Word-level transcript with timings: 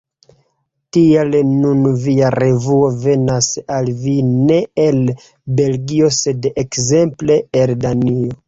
Tial 0.95 1.35
nun 1.57 1.83
via 2.05 2.31
revuo 2.43 2.89
venas 3.05 3.51
al 3.77 3.93
vi 4.07 4.15
ne 4.39 4.57
el 4.87 4.99
Belgio 5.61 6.13
sed 6.21 6.53
ekzemple 6.65 7.41
el 7.63 7.77
Danio. 7.87 8.37